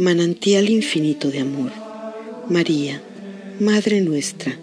[0.00, 1.72] manantial infinito de amor.
[2.48, 3.02] María,
[3.58, 4.58] Madre nuestra,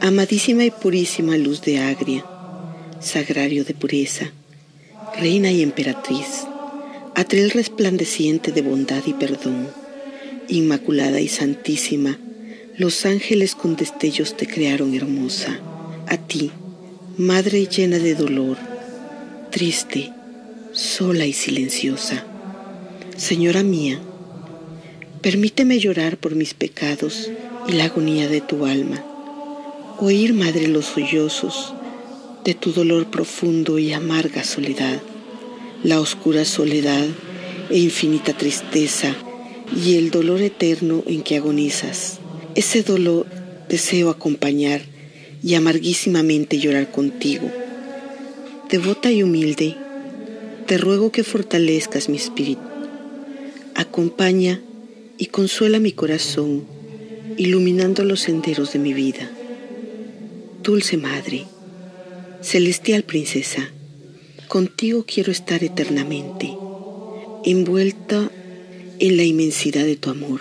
[0.00, 2.26] amadísima y purísima luz de agria,
[2.98, 4.32] sagrario de pureza,
[5.16, 6.48] reina y emperatriz,
[7.14, 9.68] atril resplandeciente de bondad y perdón,
[10.48, 12.18] inmaculada y santísima,
[12.76, 15.60] los ángeles con destellos te crearon hermosa,
[16.08, 16.50] a ti,
[17.16, 18.56] Madre llena de dolor,
[19.52, 20.10] triste,
[20.72, 22.24] sola y silenciosa.
[23.16, 24.00] Señora mía,
[25.24, 27.30] permíteme llorar por mis pecados
[27.66, 29.02] y la agonía de tu alma,
[29.98, 31.72] oír, Madre, los sollozos
[32.44, 35.00] de tu dolor profundo y amarga soledad,
[35.82, 37.06] la oscura soledad
[37.70, 39.14] e infinita tristeza
[39.74, 42.18] y el dolor eterno en que agonizas.
[42.54, 43.26] Ese dolor
[43.70, 44.82] deseo acompañar
[45.42, 47.50] y amarguísimamente llorar contigo.
[48.68, 49.74] Devota y humilde,
[50.66, 52.60] te ruego que fortalezcas mi espíritu.
[53.74, 54.60] Acompaña
[55.18, 56.64] y consuela mi corazón,
[57.36, 59.30] iluminando los senderos de mi vida.
[60.62, 61.44] Dulce Madre,
[62.40, 63.70] celestial princesa,
[64.48, 66.56] contigo quiero estar eternamente,
[67.44, 68.30] envuelta
[68.98, 70.40] en la inmensidad de tu amor,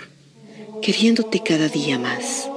[0.81, 2.49] queriéndote cada día más.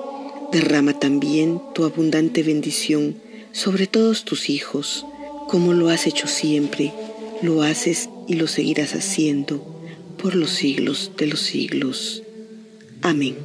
[0.52, 3.16] Derrama también tu abundante bendición
[3.52, 5.04] sobre todos tus hijos,
[5.48, 6.92] como lo has hecho siempre,
[7.42, 9.75] lo haces y lo seguirás haciendo
[10.16, 12.22] por los siglos de los siglos.
[13.02, 13.36] Amén.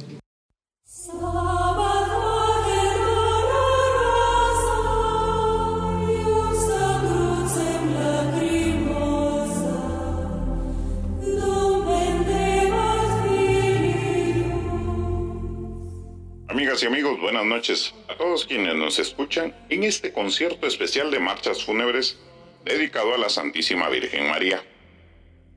[16.48, 21.18] Amigas y amigos, buenas noches a todos quienes nos escuchan en este concierto especial de
[21.18, 22.18] marchas fúnebres
[22.64, 24.62] dedicado a la Santísima Virgen María,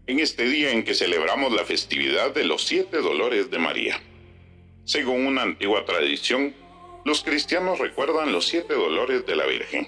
[0.07, 3.99] en este día en que celebramos la festividad de los siete dolores de María.
[4.83, 6.53] Según una antigua tradición,
[7.05, 9.87] los cristianos recuerdan los siete dolores de la Virgen,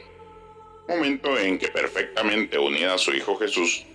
[0.87, 3.85] momento en que perfectamente unida a su Hijo Jesús,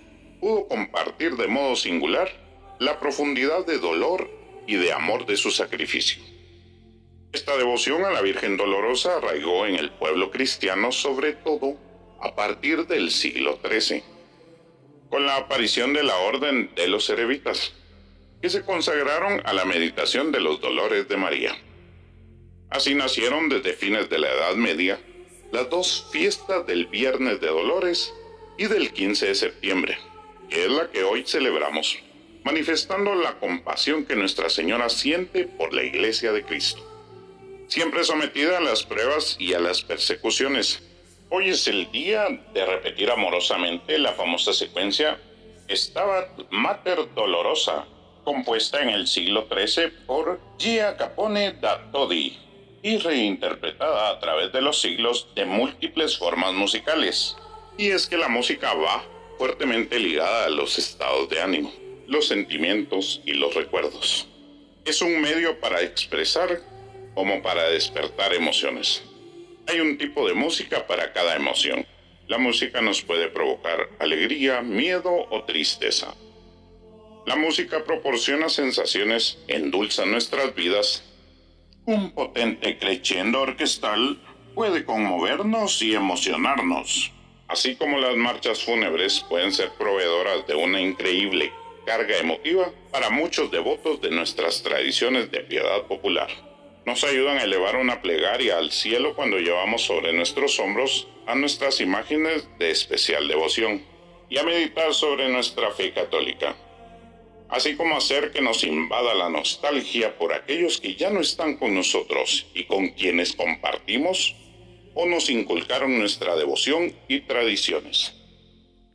[0.41, 2.31] pudo compartir de modo singular
[2.79, 4.31] la profundidad de dolor
[4.67, 6.23] y de amor de su sacrificio.
[7.33, 11.77] Esta devoción a la Virgen Dolorosa arraigó en el pueblo cristiano sobre todo
[12.21, 14.03] a partir del siglo XIII,
[15.13, 17.75] con la aparición de la Orden de los Cerebitas,
[18.41, 21.55] que se consagraron a la meditación de los dolores de María.
[22.71, 24.99] Así nacieron desde fines de la Edad Media
[25.53, 28.15] las dos fiestas del Viernes de Dolores
[28.57, 29.99] y del 15 de septiembre,
[30.49, 31.99] que es la que hoy celebramos,
[32.43, 36.89] manifestando la compasión que Nuestra Señora siente por la Iglesia de Cristo
[37.73, 40.83] siempre sometida a las pruebas y a las persecuciones.
[41.35, 45.19] Hoy es el día de repetir amorosamente la famosa secuencia
[45.67, 47.87] Stabat Mater Dolorosa,
[48.23, 52.39] compuesta en el siglo XIII por Gia Capone da Todi
[52.83, 57.35] y reinterpretada a través de los siglos de múltiples formas musicales.
[57.79, 59.03] Y es que la música va
[59.39, 61.73] fuertemente ligada a los estados de ánimo,
[62.09, 64.29] los sentimientos y los recuerdos.
[64.85, 66.61] Es un medio para expresar
[67.15, 69.03] como para despertar emociones.
[69.73, 71.87] Hay un tipo de música para cada emoción.
[72.27, 76.15] La música nos puede provocar alegría, miedo o tristeza.
[77.25, 81.11] La música proporciona sensaciones, endulza nuestras vidas.
[81.87, 84.21] Un potente crescendo orquestal
[84.55, 87.11] puede conmovernos y emocionarnos,
[87.49, 91.51] así como las marchas fúnebres pueden ser proveedoras de una increíble
[91.87, 96.52] carga emotiva para muchos devotos de nuestras tradiciones de piedad popular
[96.85, 101.81] nos ayudan a elevar una plegaria al cielo cuando llevamos sobre nuestros hombros a nuestras
[101.81, 103.85] imágenes de especial devoción
[104.29, 106.57] y a meditar sobre nuestra fe católica,
[107.49, 111.75] así como hacer que nos invada la nostalgia por aquellos que ya no están con
[111.75, 114.35] nosotros y con quienes compartimos
[114.95, 118.15] o nos inculcaron nuestra devoción y tradiciones.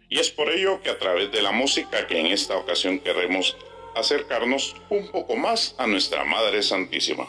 [0.09, 3.55] Y es por ello que a través de la música que en esta ocasión queremos
[3.95, 7.27] acercarnos un poco más a nuestra Madre Santísima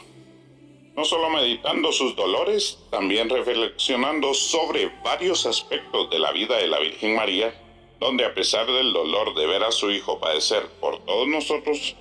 [0.98, 6.80] no solo meditando sus dolores, también reflexionando sobre varios aspectos de la vida de la
[6.80, 7.54] Virgen María,
[8.00, 11.94] donde a pesar del dolor de ver a su Hijo padecer por todos nosotros,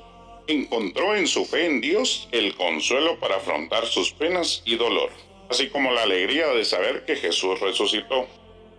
[0.47, 5.11] encontró en su fe en Dios el consuelo para afrontar sus penas y dolor,
[5.47, 8.25] así como la alegría de saber que Jesús resucitó.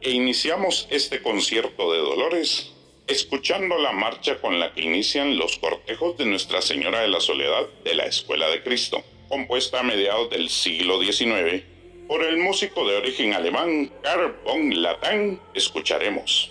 [0.00, 2.72] E iniciamos este concierto de dolores
[3.06, 7.68] escuchando la marcha con la que inician los cortejos de Nuestra Señora de la Soledad
[7.84, 11.62] de la Escuela de Cristo compuesta a mediados del siglo XIX
[12.06, 16.50] por el músico de origen alemán Karl von Latán, escucharemos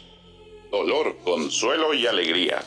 [0.72, 2.64] Dolor, Consuelo y Alegría.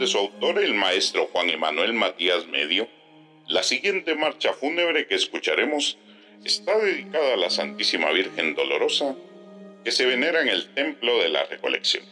[0.00, 2.88] De su autor, el maestro Juan Emanuel Matías Medio,
[3.46, 5.98] la siguiente marcha fúnebre que escucharemos
[6.42, 9.14] está dedicada a la Santísima Virgen Dolorosa
[9.84, 12.02] que se venera en el Templo de la Recolección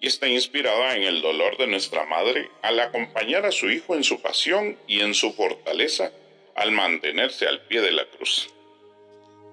[0.00, 4.02] y está inspirada en el dolor de nuestra Madre al acompañar a su Hijo en
[4.02, 6.10] su pasión y en su fortaleza
[6.54, 8.48] al mantenerse al pie de la cruz.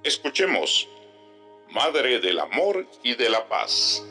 [0.06, 0.88] Escuchemos,
[1.70, 4.06] Madre del Amor y de la Paz.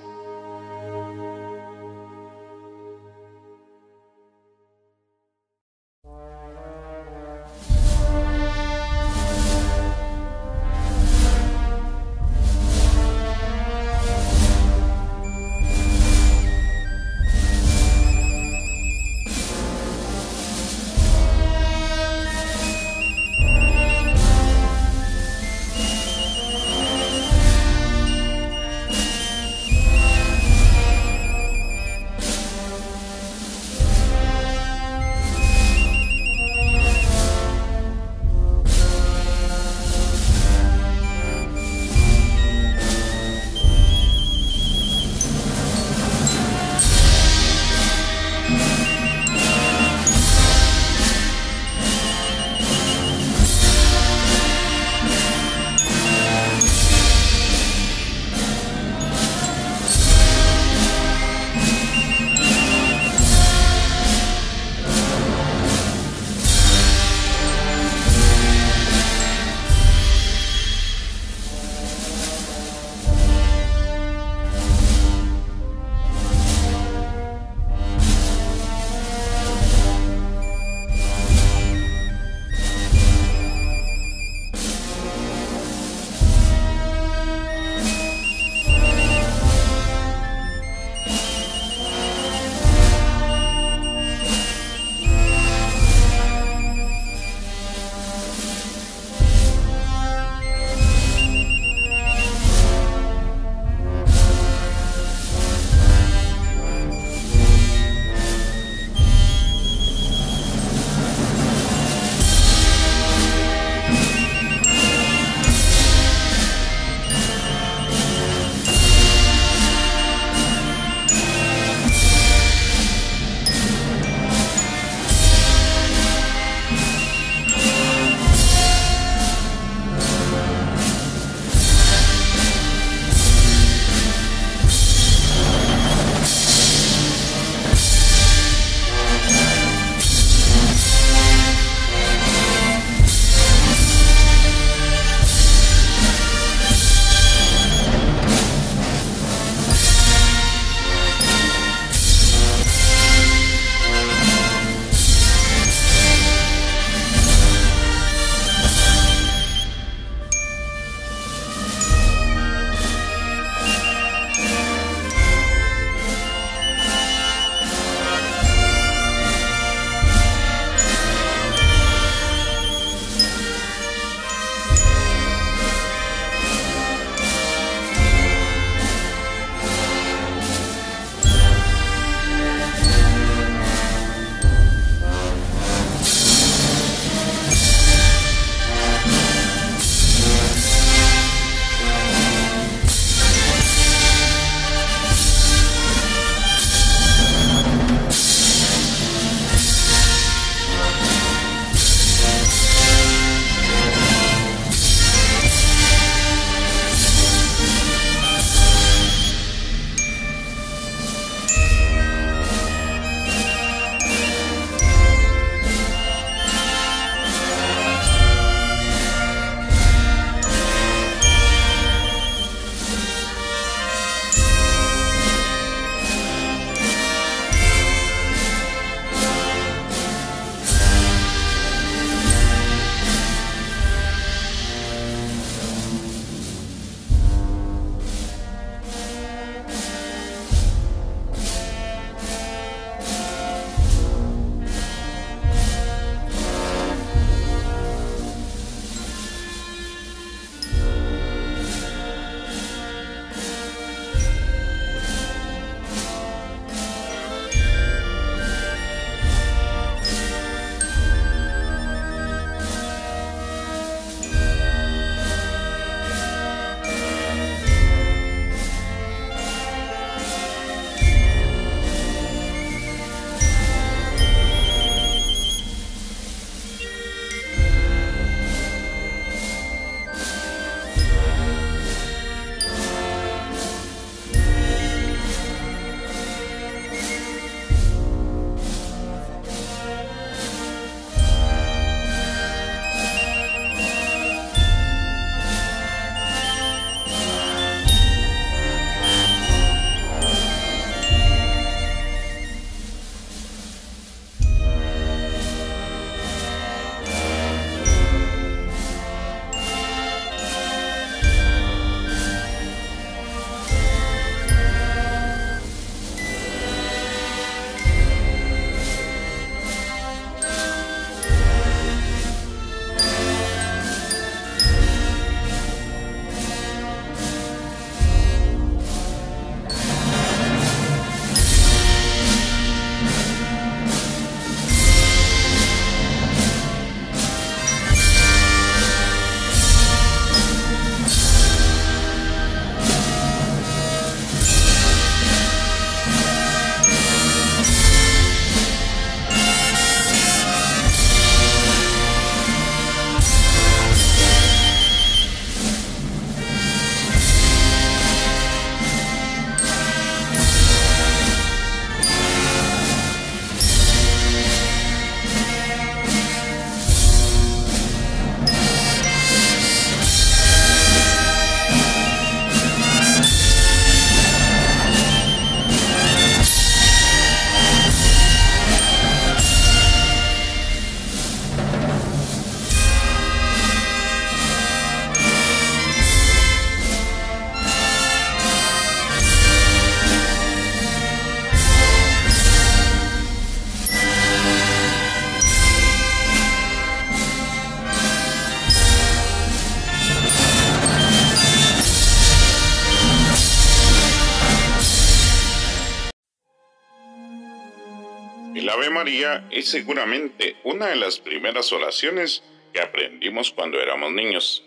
[409.50, 412.42] Es seguramente una de las primeras oraciones
[412.72, 414.64] que aprendimos cuando éramos niños.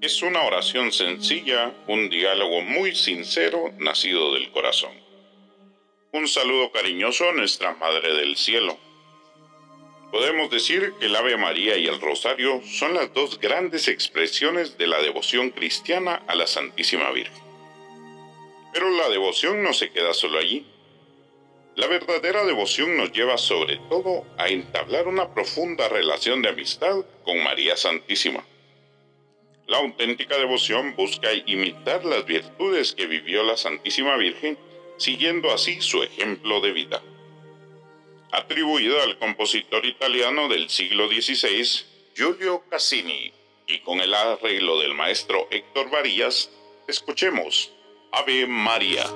[0.00, 4.92] Es una oración sencilla, un diálogo muy sincero nacido del corazón.
[6.12, 8.78] Un saludo cariñoso a nuestra Madre del Cielo.
[10.10, 14.88] Podemos decir que el Ave María y el Rosario son las dos grandes expresiones de
[14.88, 17.42] la devoción cristiana a la Santísima Virgen.
[18.72, 20.66] Pero la devoción no se queda solo allí.
[21.80, 27.42] La verdadera devoción nos lleva sobre todo a entablar una profunda relación de amistad con
[27.42, 28.44] María Santísima.
[29.66, 34.58] La auténtica devoción busca imitar las virtudes que vivió la Santísima Virgen,
[34.98, 37.02] siguiendo así su ejemplo de vida.
[38.30, 41.66] Atribuida al compositor italiano del siglo XVI,
[42.14, 43.32] Giulio Cassini,
[43.66, 46.50] y con el arreglo del maestro Héctor Varillas,
[46.86, 47.72] escuchemos
[48.12, 49.06] Ave María.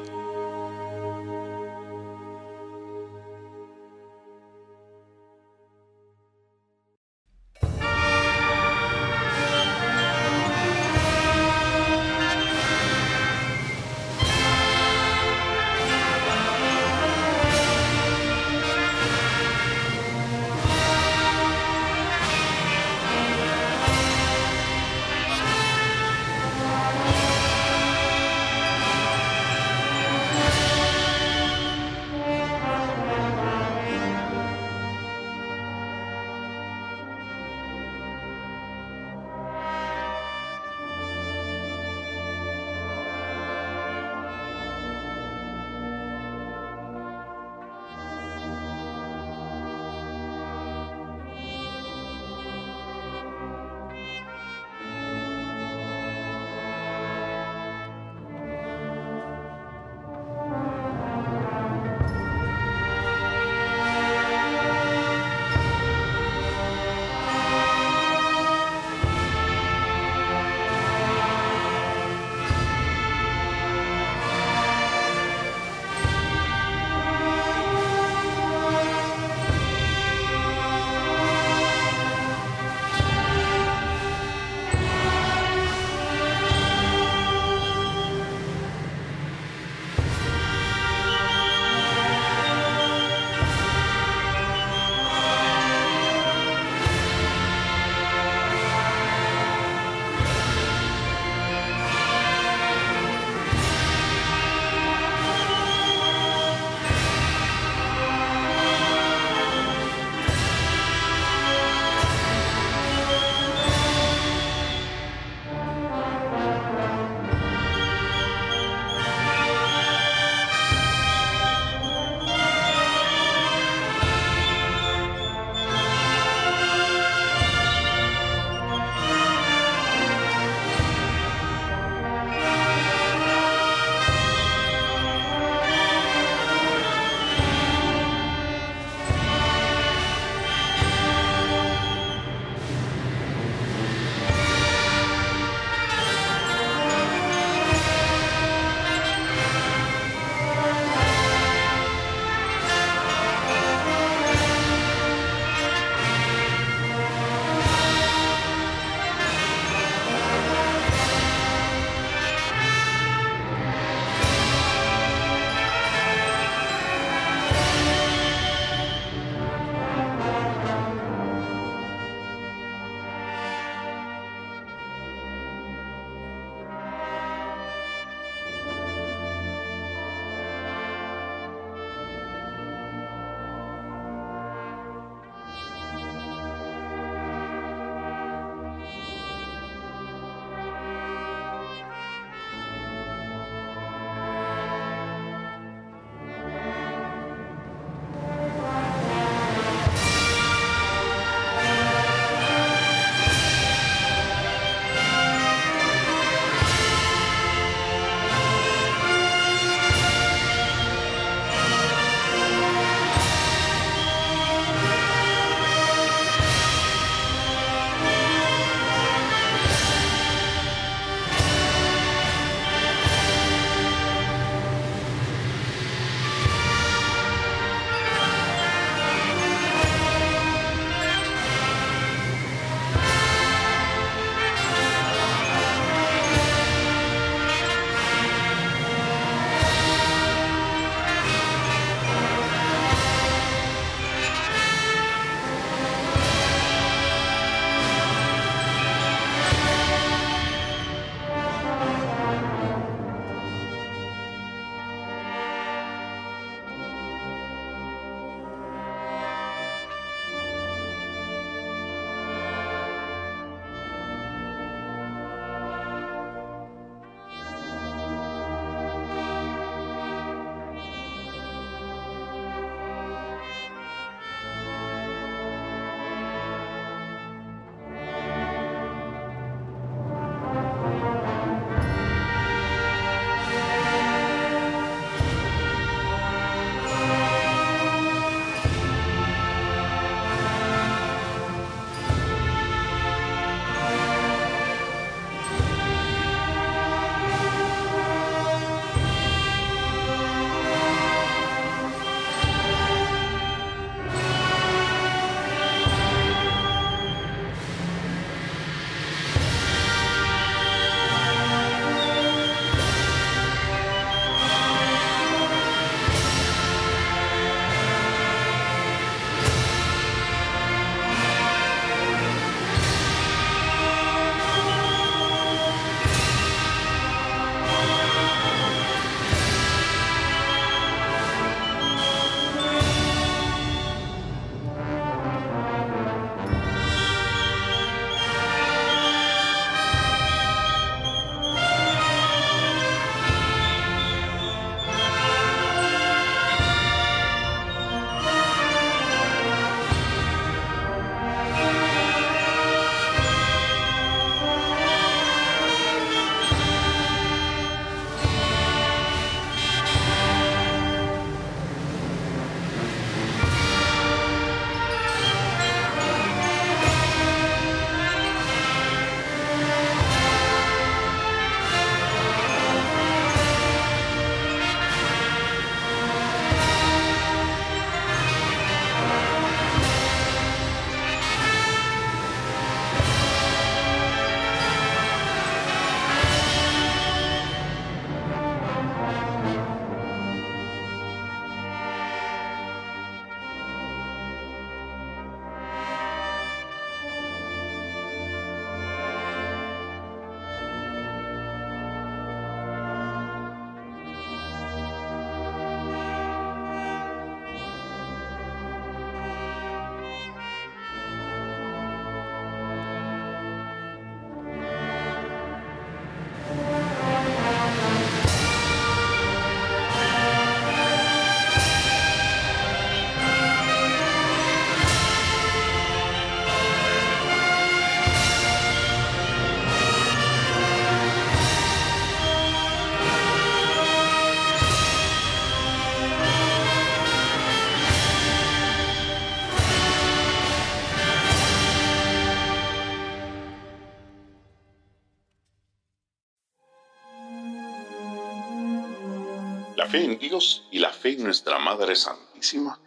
[449.95, 452.81] Fe en Dios y la fe en nuestra Madre Santísima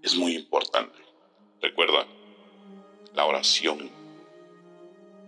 [0.00, 0.96] es muy importante.
[1.60, 2.06] Recuerda,
[3.14, 3.90] la oración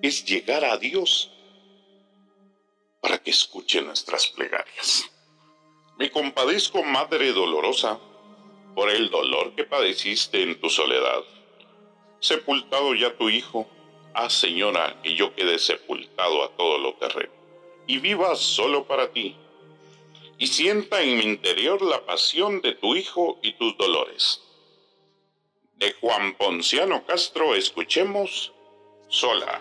[0.01, 1.33] es llegar a Dios
[3.01, 5.11] para que escuche nuestras plegarias.
[5.99, 7.99] Me compadezco, Madre dolorosa,
[8.77, 11.25] por el dolor que padeciste en tu soledad.
[12.21, 13.67] Sepultado ya tu hijo,
[14.15, 17.33] haz, Señora, que yo quede sepultado a todo lo terreno,
[17.89, 19.37] y viva solo para ti,
[20.39, 24.43] y sienta en mi interior la pasión de tu hijo y tus dolores.
[25.77, 28.53] De Juan Ponciano Castro escuchemos
[29.09, 29.61] sola.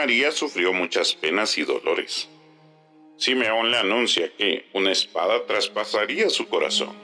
[0.00, 2.26] María sufrió muchas penas y dolores.
[3.18, 6.96] Simeón le anuncia que una espada traspasaría su corazón.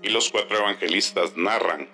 [0.00, 1.88] Y los cuatro evangelistas narran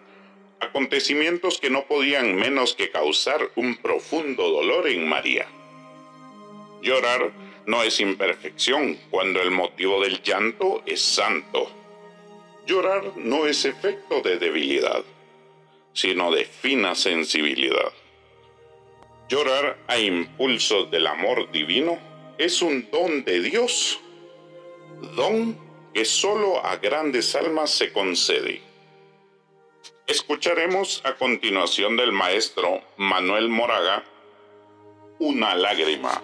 [0.61, 5.47] acontecimientos que no podían menos que causar un profundo dolor en María.
[6.83, 7.33] Llorar
[7.65, 11.71] no es imperfección cuando el motivo del llanto es santo.
[12.67, 15.03] Llorar no es efecto de debilidad,
[15.95, 17.95] sino de fina sensibilidad.
[19.29, 21.99] Llorar a impulsos del amor divino
[22.39, 23.99] es un don de Dios,
[25.17, 25.59] don
[25.93, 28.63] que solo a grandes almas se concede.
[30.07, 34.05] Escucharemos a continuación del maestro Manuel Moraga
[35.19, 36.23] Una lágrima.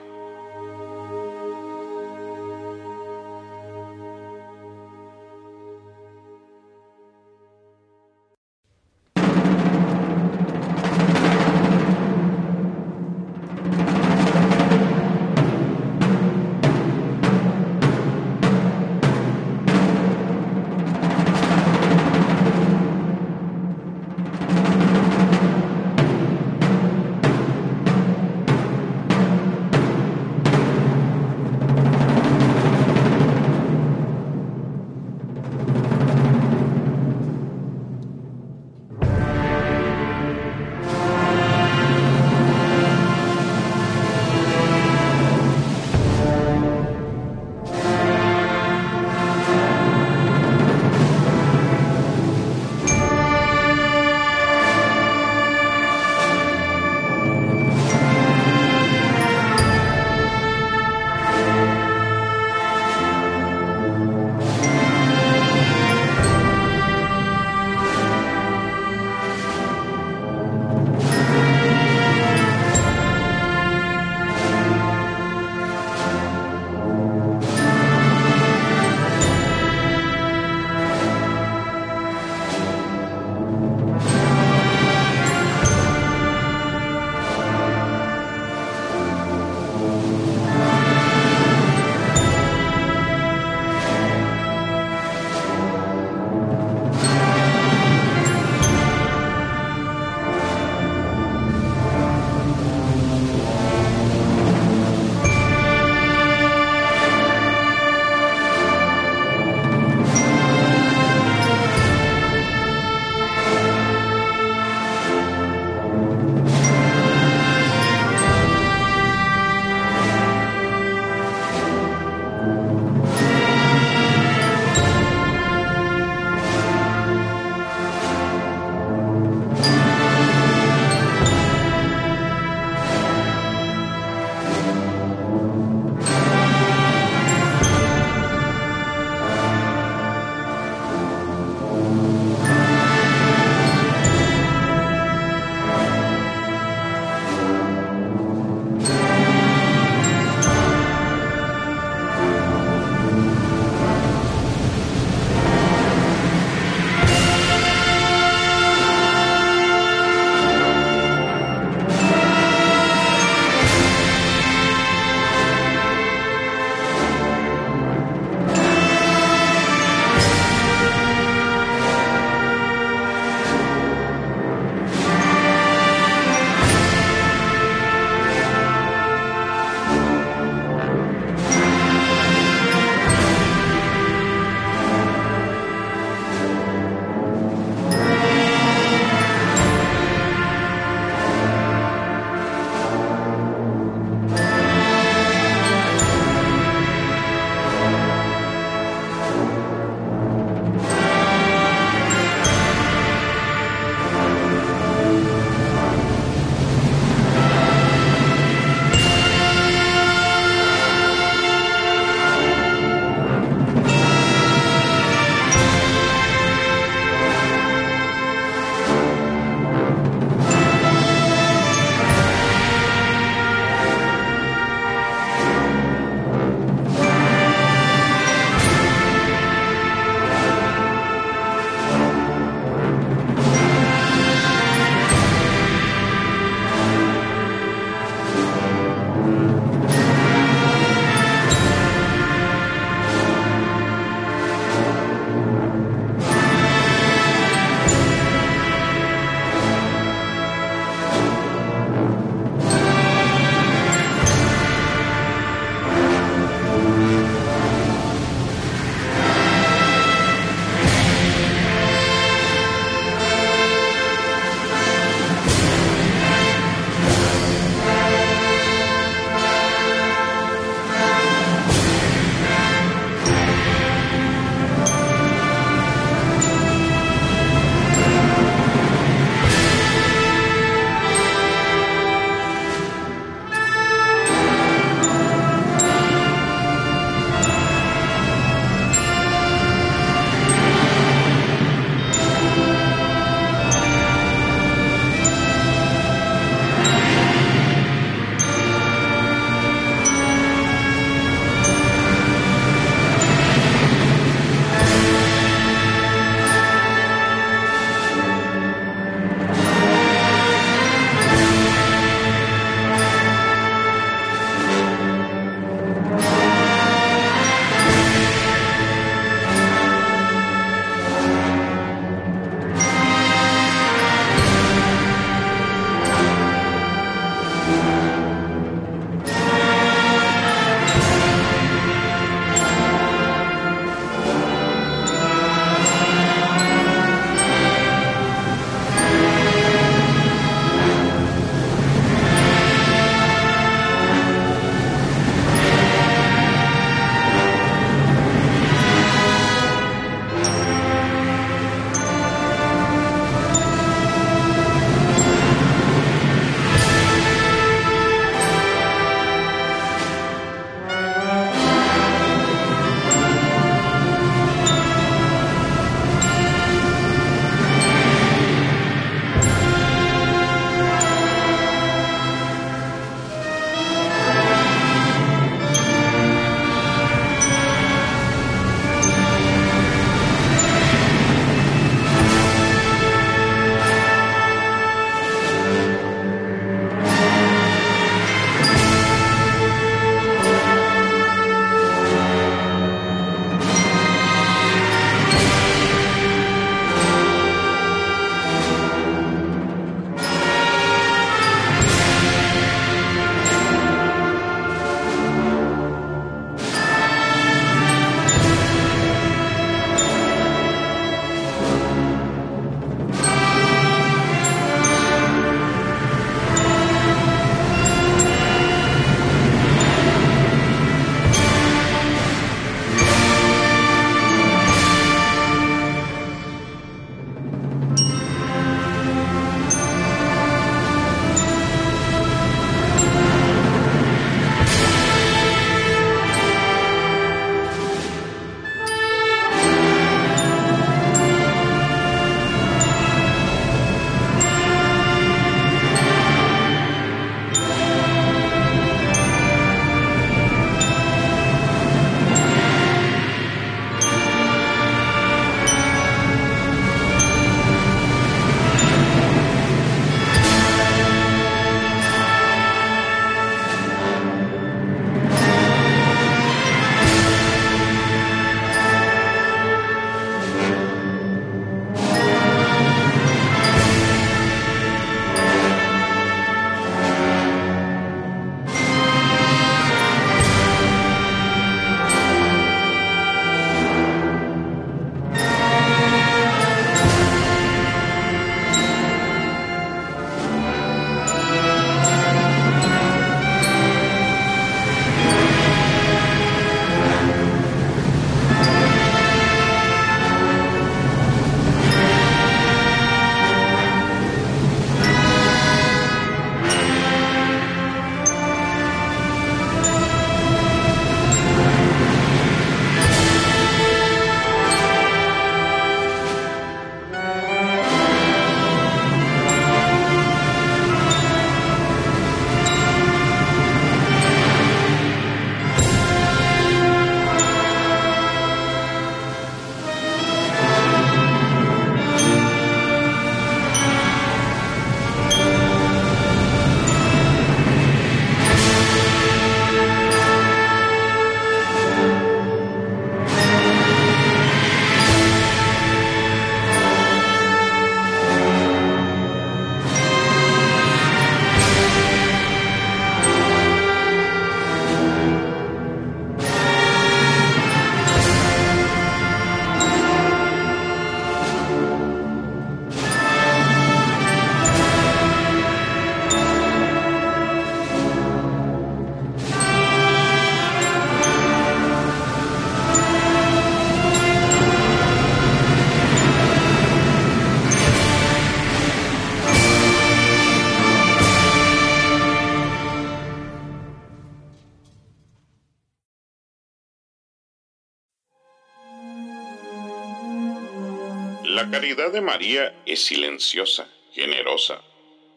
[591.93, 594.81] Caridad de María es silenciosa, generosa,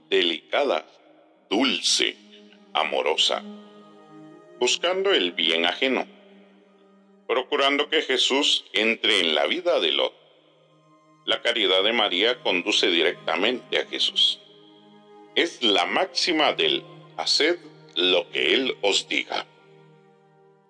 [0.09, 0.85] delicada,
[1.49, 2.15] dulce,
[2.73, 3.43] amorosa,
[4.57, 6.07] buscando el bien ajeno,
[7.27, 10.13] procurando que Jesús entre en la vida de Lot.
[11.25, 14.39] La caridad de María conduce directamente a Jesús.
[15.35, 16.85] Es la máxima del
[17.17, 17.59] haced
[17.95, 19.45] lo que Él os diga.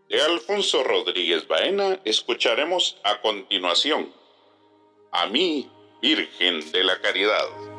[0.09, 4.11] De Alfonso Rodríguez Baena escucharemos a continuación
[5.15, 5.69] a mí,
[6.05, 7.74] Virgen de la Caridad.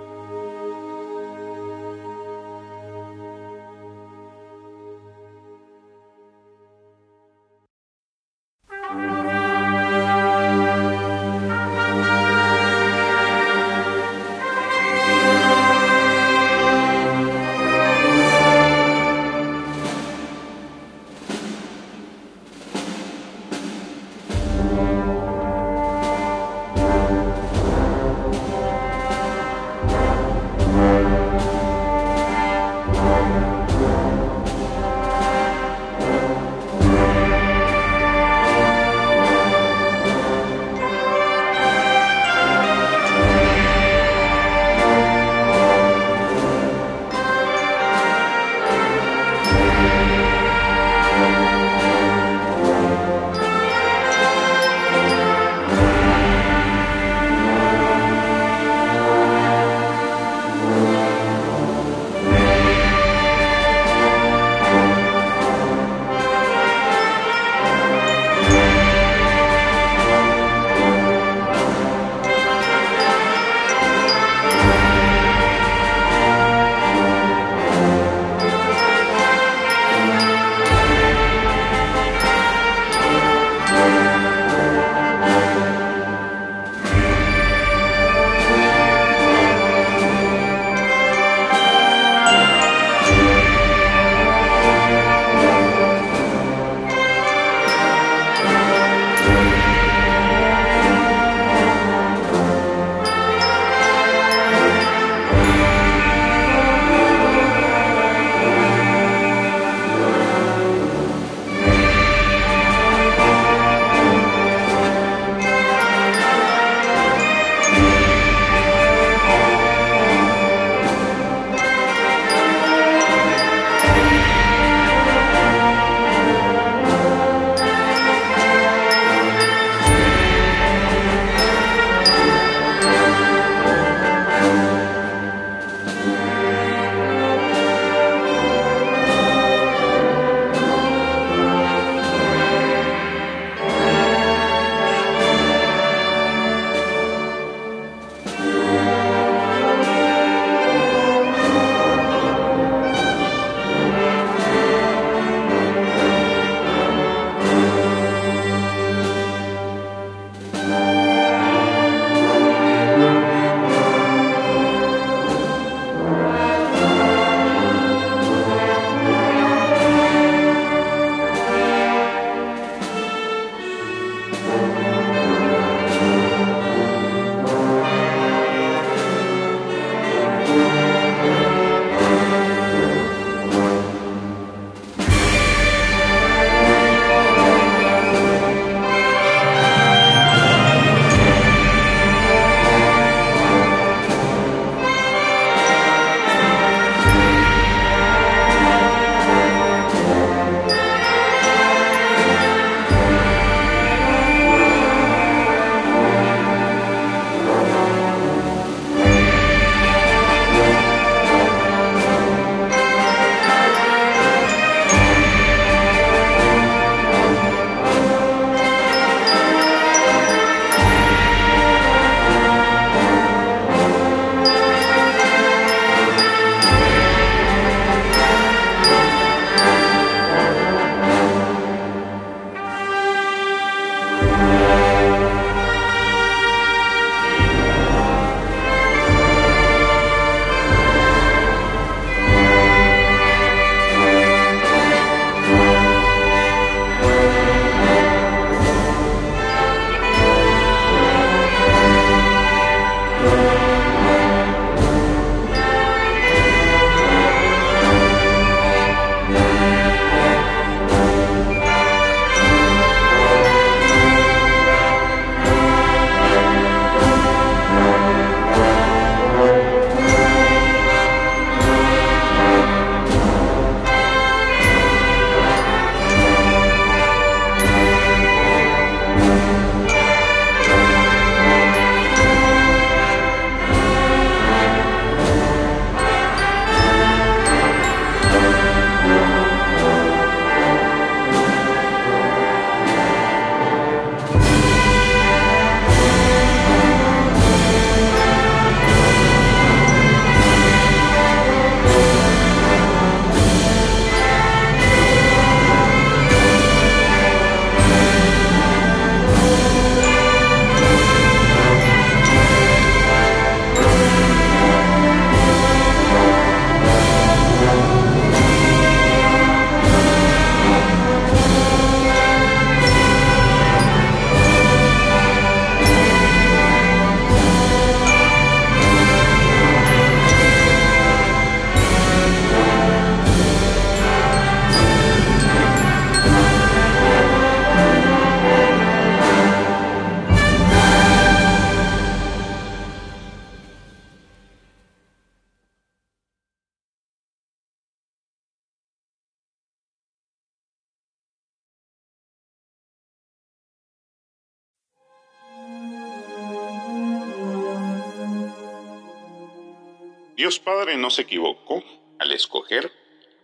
[360.37, 361.83] Dios Padre no se equivocó
[362.19, 362.93] al escoger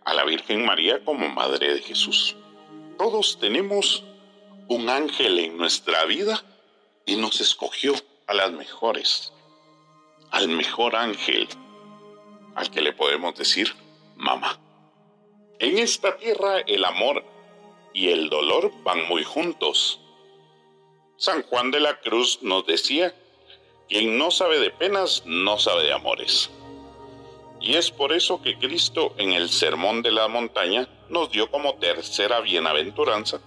[0.05, 2.35] a la Virgen María como Madre de Jesús.
[2.99, 4.03] Todos tenemos
[4.67, 6.43] un ángel en nuestra vida
[7.07, 7.95] y nos escogió
[8.27, 9.33] a las mejores,
[10.29, 11.47] al mejor ángel,
[12.53, 13.73] al que le podemos decir
[14.15, 14.59] mamá.
[15.57, 17.25] En esta tierra el amor
[17.91, 19.99] y el dolor van muy juntos.
[21.17, 23.15] San Juan de la Cruz nos decía,
[23.89, 26.51] quien no sabe de penas no sabe de amores.
[27.63, 31.75] Y es por eso que Cristo en el Sermón de la Montaña nos dio como
[31.75, 33.39] tercera bienaventuranza.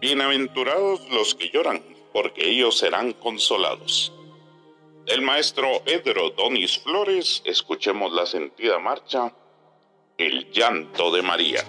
[0.00, 1.84] Bienaventurados los que lloran,
[2.14, 4.14] porque ellos serán consolados.
[5.04, 9.30] Del maestro Edro Donis Flores, escuchemos la sentida marcha,
[10.16, 11.64] El llanto de María.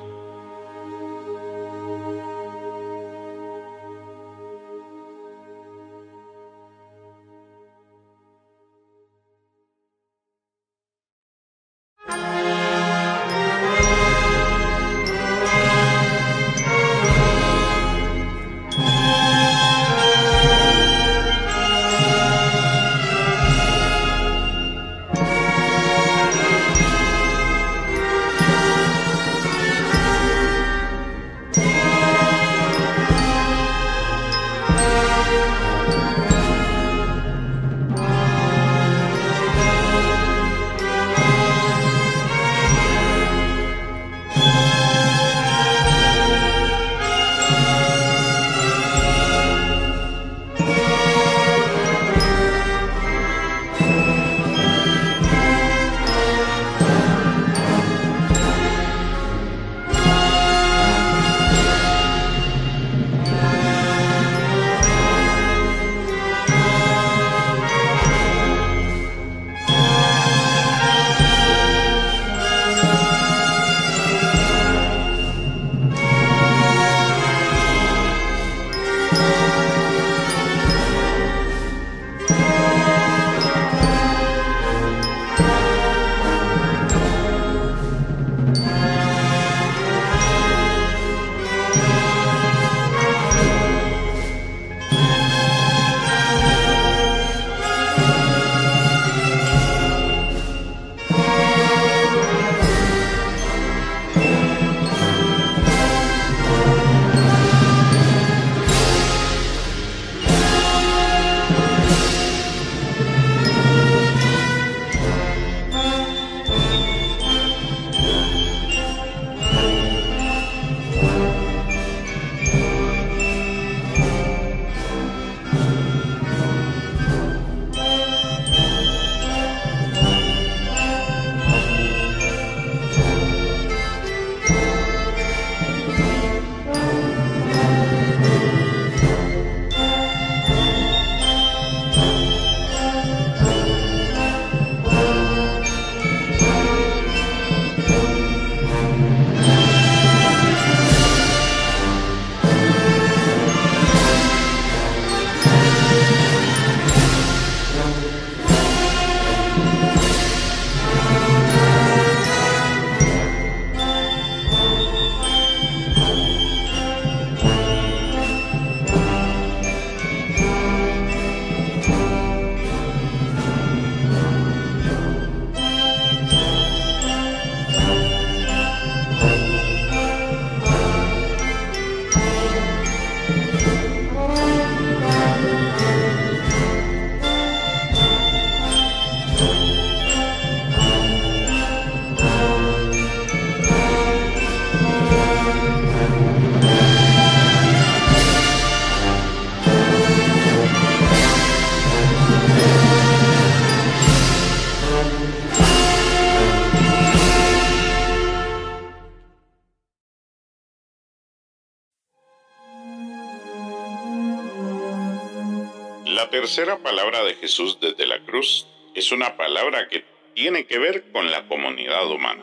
[216.48, 221.30] Tercera palabra de Jesús desde la cruz es una palabra que tiene que ver con
[221.30, 222.42] la comunidad humana,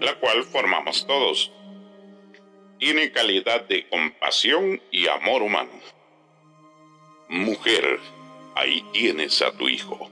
[0.00, 1.50] la cual formamos todos.
[2.78, 5.70] Tiene calidad de compasión y amor humano.
[7.30, 8.00] Mujer,
[8.54, 10.10] ahí tienes a tu hijo.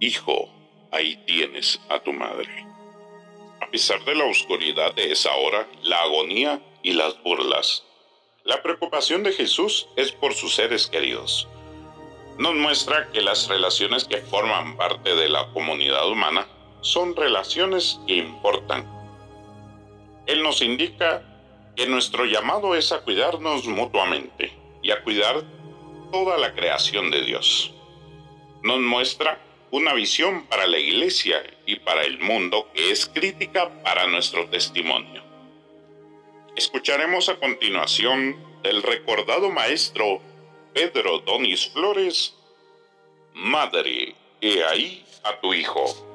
[0.00, 0.50] Hijo,
[0.92, 2.66] ahí tienes a tu madre.
[3.62, 7.84] A pesar de la oscuridad de esa hora, la agonía y las burlas,
[8.44, 11.48] la preocupación de Jesús es por sus seres queridos
[12.38, 16.46] nos muestra que las relaciones que forman parte de la comunidad humana
[16.80, 18.86] son relaciones que importan.
[20.26, 21.22] Él nos indica
[21.76, 25.42] que nuestro llamado es a cuidarnos mutuamente y a cuidar
[26.12, 27.72] toda la creación de Dios.
[28.62, 34.06] Nos muestra una visión para la iglesia y para el mundo que es crítica para
[34.06, 35.22] nuestro testimonio.
[36.56, 40.20] Escucharemos a continuación del recordado maestro
[40.74, 42.34] Pedro Donis Flores,
[43.32, 46.13] Madre, he ahí a tu hijo.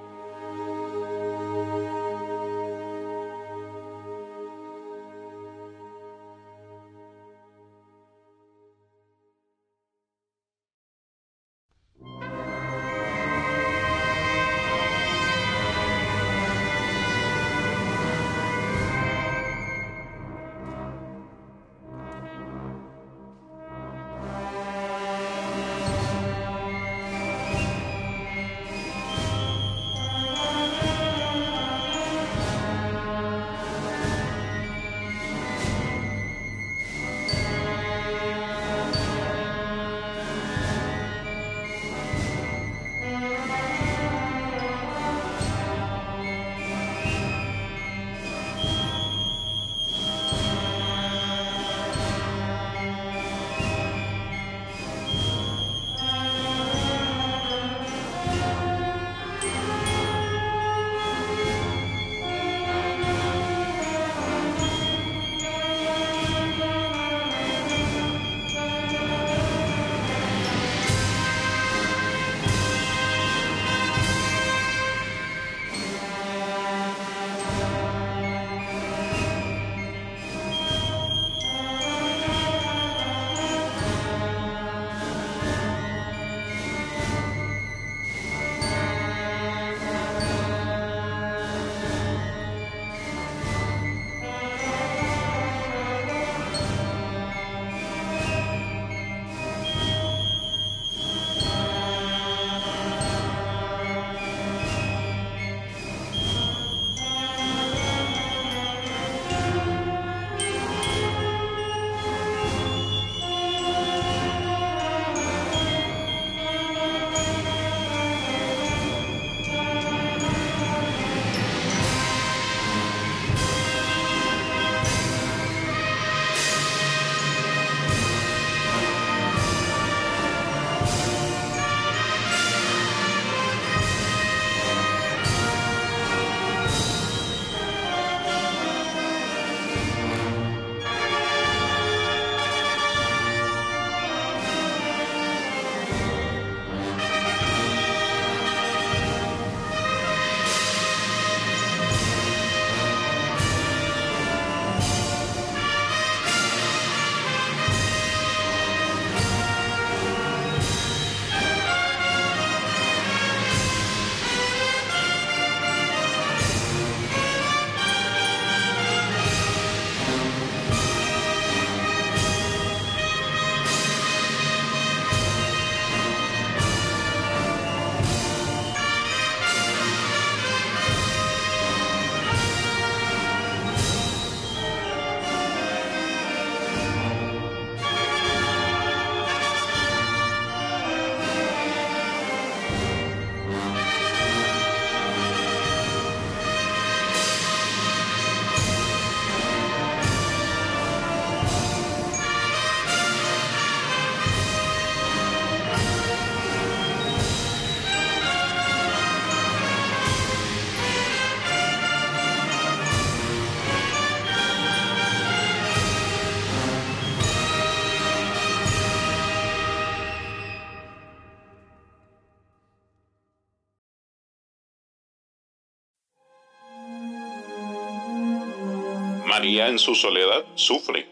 [229.39, 231.07] María en su soledad sufre.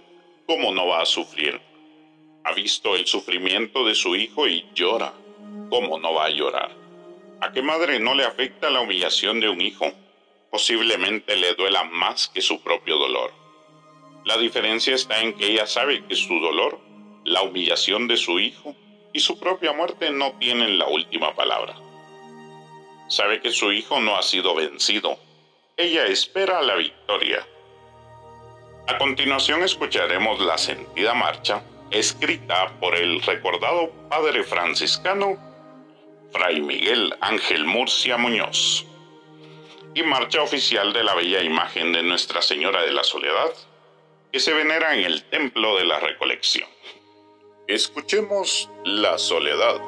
[0.46, 1.62] ¿Cómo no va a sufrir?
[2.44, 5.14] Ha visto el sufrimiento de su hijo y llora.
[5.70, 6.76] ¿Cómo no va a llorar?
[7.40, 9.94] ¿A qué madre no le afecta la humillación de un hijo?
[10.52, 13.32] Posiblemente le duela más que su propio dolor.
[14.26, 16.82] La diferencia está en que ella sabe que su dolor,
[17.24, 18.76] la humillación de su hijo
[19.14, 21.78] y su propia muerte no tienen la última palabra.
[23.08, 25.18] Sabe que su hijo no ha sido vencido.
[25.78, 27.48] Ella espera la victoria
[28.88, 31.62] a continuación escucharemos la sentida marcha
[31.92, 35.38] escrita por el recordado padre franciscano
[36.32, 38.86] Fray Miguel Ángel Murcia Muñoz,
[39.94, 43.52] y marcha oficial de la bella imagen de Nuestra Señora de la Soledad,
[44.32, 46.70] que se venera en el Templo de la Recolección.
[47.68, 49.82] Escuchemos La Soledad.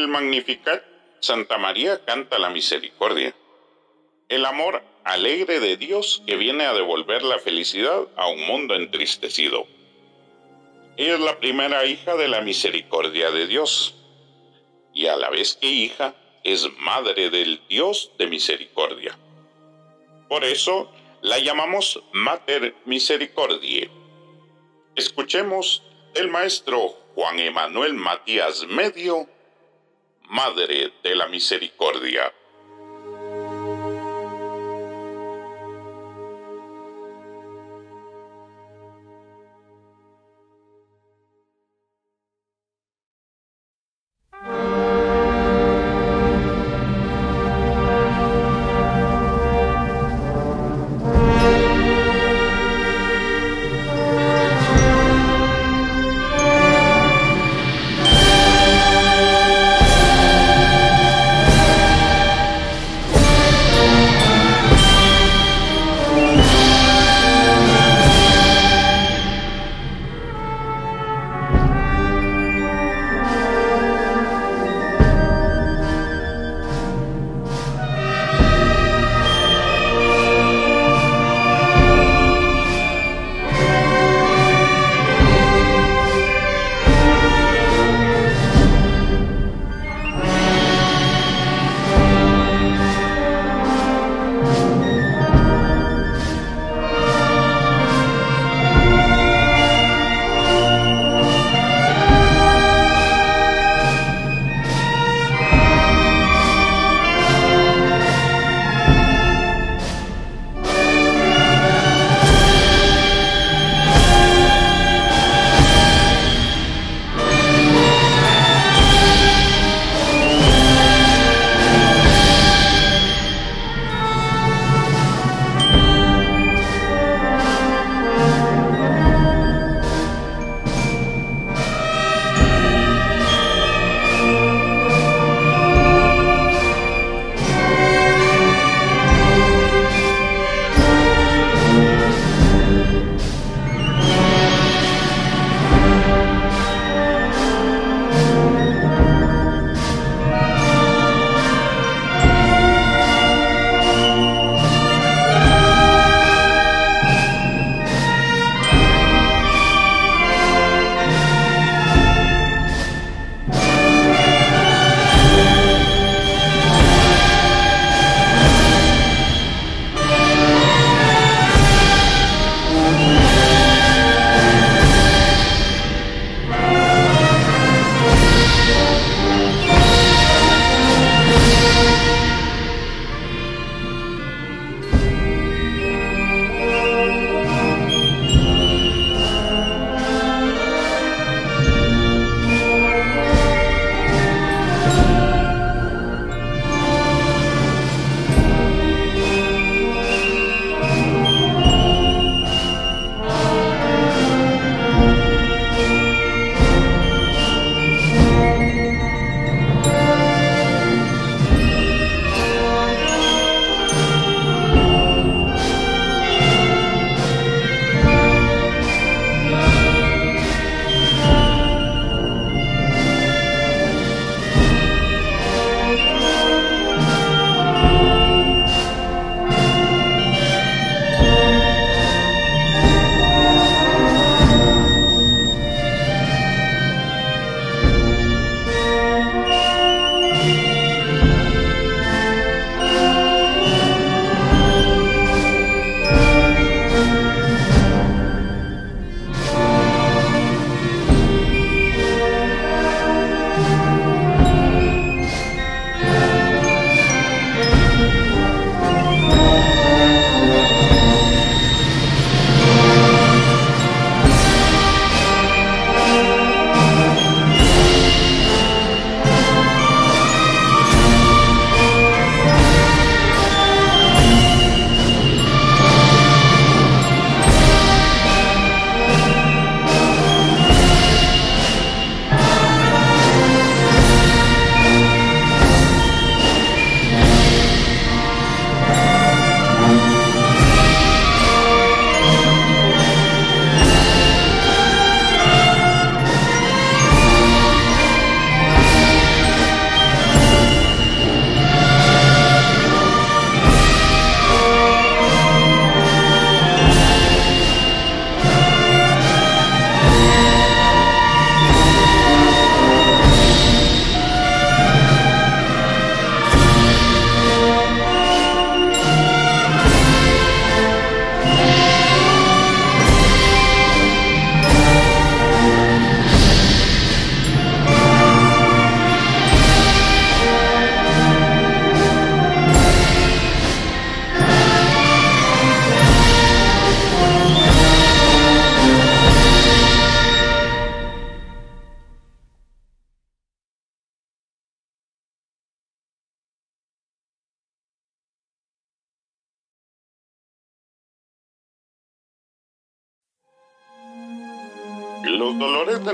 [0.00, 0.82] El Magnificat,
[1.20, 3.34] Santa María canta la misericordia,
[4.30, 9.66] el amor alegre de Dios que viene a devolver la felicidad a un mundo entristecido.
[10.96, 13.94] Ella es la primera hija de la misericordia de Dios
[14.94, 16.14] y a la vez que hija
[16.44, 19.18] es madre del Dios de misericordia.
[20.28, 20.90] Por eso
[21.20, 23.90] la llamamos Mater Misericordiae.
[24.96, 25.82] Escuchemos
[26.14, 29.28] el maestro Juan Emanuel Matías Medio,
[30.30, 32.32] Madre de la Misericordia.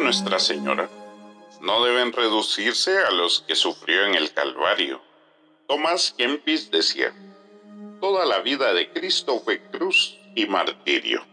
[0.06, 0.88] Nuestra Señora
[1.60, 5.00] no deben reducirse a los que sufrió en el Calvario.
[5.66, 7.12] Tomás Kempis decía,
[8.00, 11.26] toda la vida de Cristo fue cruz y martirio.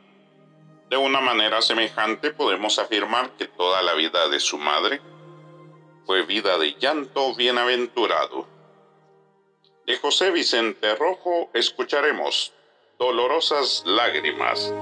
[0.89, 5.01] De una manera semejante podemos afirmar que toda la vida de su madre
[6.07, 8.47] fue vida de llanto bienaventurado.
[9.85, 12.53] De José Vicente Rojo escucharemos
[12.97, 14.73] Dolorosas Lágrimas.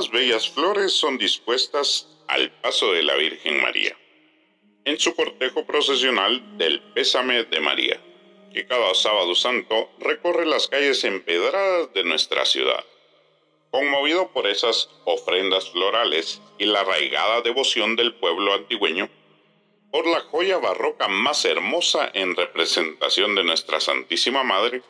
[0.00, 3.94] Más bellas flores son dispuestas al paso de la Virgen María,
[4.86, 8.00] en su cortejo procesional del Pésame de María,
[8.50, 12.82] que cada sábado santo recorre las calles empedradas de nuestra ciudad.
[13.70, 19.10] Conmovido por esas ofrendas florales y la arraigada devoción del pueblo antigüeño,
[19.92, 24.80] por la joya barroca más hermosa en representación de nuestra Santísima Madre,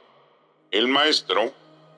[0.70, 1.53] el maestro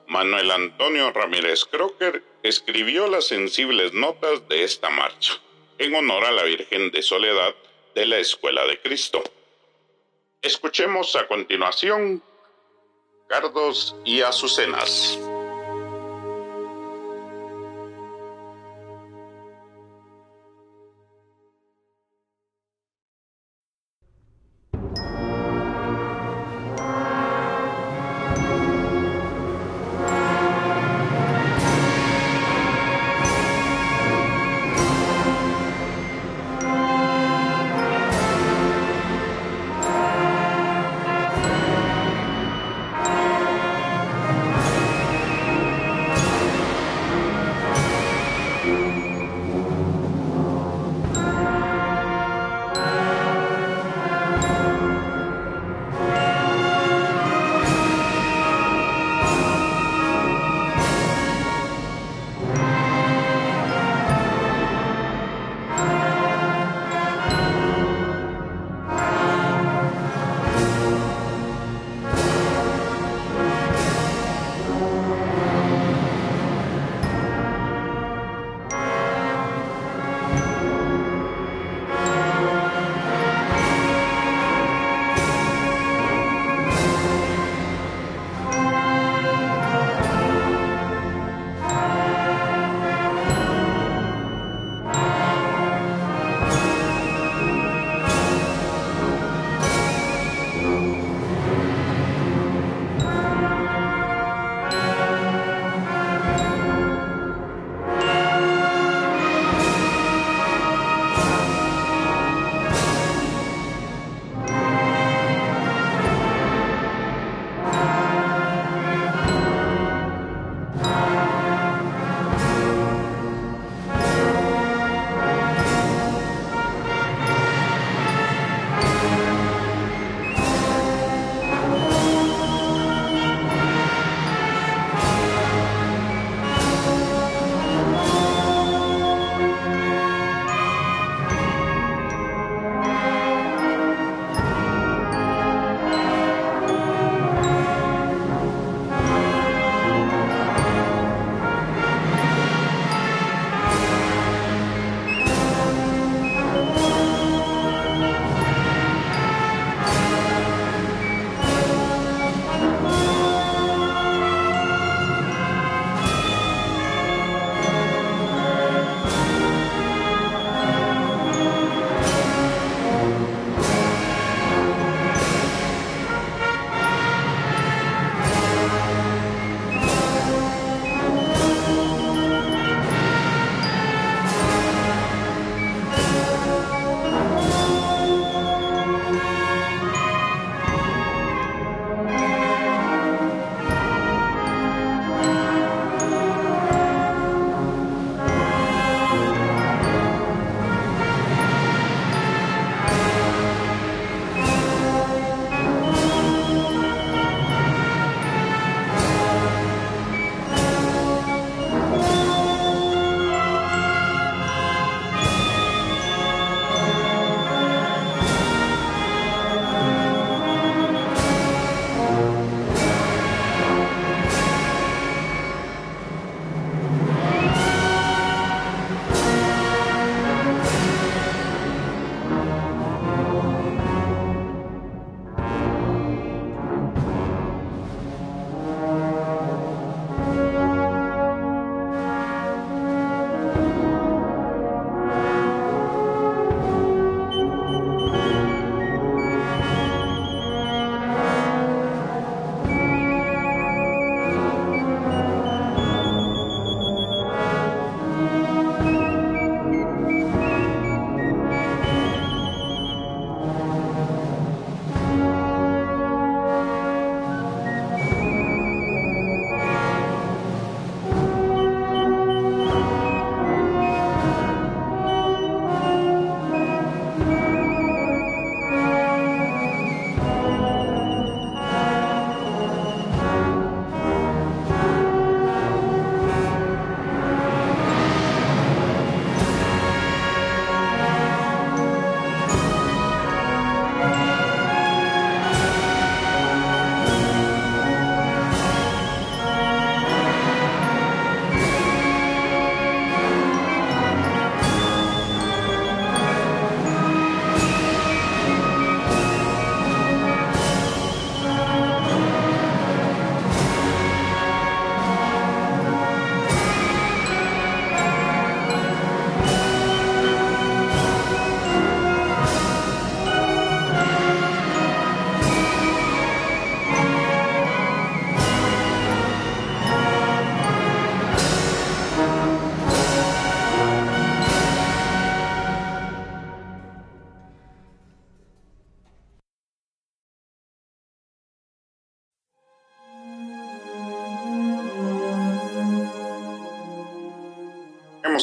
[0.07, 5.41] Manuel Antonio Ramírez Crocker escribió las sensibles notas de esta marcha,
[5.77, 7.55] en honor a la Virgen de Soledad
[7.95, 9.23] de la Escuela de Cristo.
[10.41, 12.21] Escuchemos a continuación
[13.27, 15.17] Cardos y Azucenas.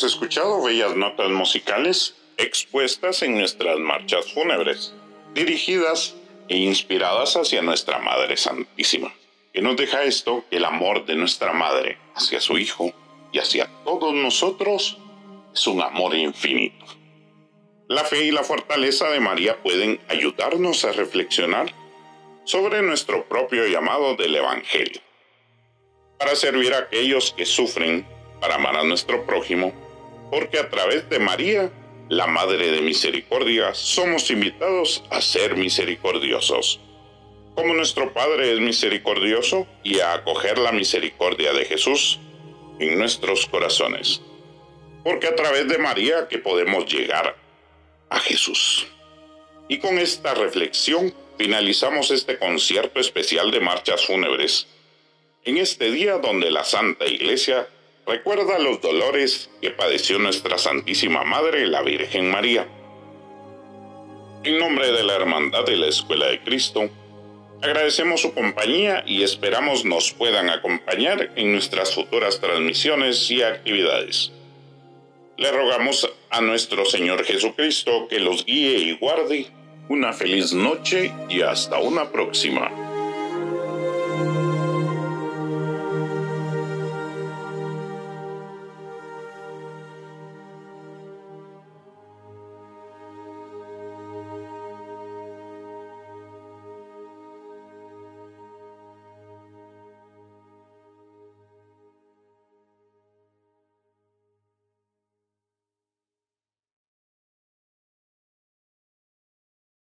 [0.00, 4.94] Hemos escuchado bellas notas musicales expuestas en nuestras marchas fúnebres,
[5.34, 6.16] dirigidas
[6.48, 9.12] e inspiradas hacia nuestra Madre Santísima.
[9.52, 12.94] Que nos deja esto, el amor de nuestra Madre hacia su Hijo
[13.30, 14.96] y hacia todos nosotros
[15.52, 16.86] es un amor infinito.
[17.86, 21.74] La fe y la fortaleza de María pueden ayudarnos a reflexionar
[22.44, 25.02] sobre nuestro propio llamado del Evangelio,
[26.18, 28.08] para servir a aquellos que sufren,
[28.40, 29.89] para amar a nuestro prójimo,
[30.30, 31.70] porque a través de María,
[32.08, 36.80] la Madre de Misericordia, somos invitados a ser misericordiosos.
[37.54, 42.20] Como nuestro Padre es misericordioso y a acoger la misericordia de Jesús
[42.78, 44.22] en nuestros corazones.
[45.02, 47.36] Porque a través de María que podemos llegar
[48.08, 48.86] a Jesús.
[49.68, 54.66] Y con esta reflexión finalizamos este concierto especial de marchas fúnebres,
[55.44, 57.68] en este día donde la Santa Iglesia
[58.10, 62.66] recuerda los dolores que padeció nuestra Santísima Madre, la Virgen María.
[64.42, 66.90] En nombre de la Hermandad de la Escuela de Cristo,
[67.62, 74.32] agradecemos su compañía y esperamos nos puedan acompañar en nuestras futuras transmisiones y actividades.
[75.36, 79.46] Le rogamos a nuestro Señor Jesucristo que los guíe y guarde
[79.88, 82.89] una feliz noche y hasta una próxima.